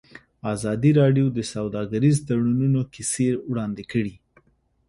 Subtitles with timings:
[0.53, 4.15] ازادي راډیو د سوداګریز تړونونه کیسې وړاندې کړي.